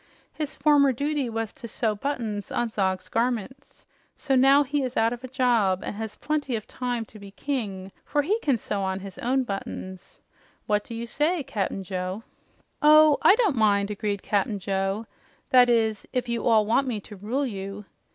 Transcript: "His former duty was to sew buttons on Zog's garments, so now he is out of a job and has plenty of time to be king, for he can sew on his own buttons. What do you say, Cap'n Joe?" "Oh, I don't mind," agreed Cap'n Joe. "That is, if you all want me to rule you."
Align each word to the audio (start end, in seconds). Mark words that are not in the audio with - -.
"His 0.33 0.55
former 0.55 0.91
duty 0.91 1.29
was 1.29 1.53
to 1.53 1.67
sew 1.67 1.93
buttons 1.93 2.51
on 2.51 2.69
Zog's 2.69 3.07
garments, 3.07 3.85
so 4.17 4.33
now 4.33 4.63
he 4.63 4.81
is 4.81 4.97
out 4.97 5.13
of 5.13 5.23
a 5.23 5.27
job 5.27 5.83
and 5.83 5.95
has 5.95 6.15
plenty 6.15 6.55
of 6.55 6.65
time 6.65 7.05
to 7.05 7.19
be 7.19 7.29
king, 7.29 7.91
for 8.03 8.23
he 8.23 8.39
can 8.39 8.57
sew 8.57 8.81
on 8.81 9.01
his 9.01 9.19
own 9.19 9.43
buttons. 9.43 10.17
What 10.65 10.83
do 10.83 10.95
you 10.95 11.05
say, 11.05 11.43
Cap'n 11.43 11.83
Joe?" 11.83 12.23
"Oh, 12.81 13.19
I 13.21 13.35
don't 13.35 13.55
mind," 13.55 13.91
agreed 13.91 14.23
Cap'n 14.23 14.57
Joe. 14.57 15.05
"That 15.51 15.69
is, 15.69 16.07
if 16.11 16.27
you 16.27 16.47
all 16.47 16.65
want 16.65 16.87
me 16.87 16.99
to 17.01 17.15
rule 17.15 17.45
you." 17.45 17.85